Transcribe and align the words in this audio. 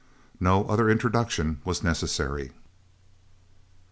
No 0.39 0.65
other 0.65 0.89
introduction 0.89 1.61
was 1.63 1.83
necessary. 1.83 2.53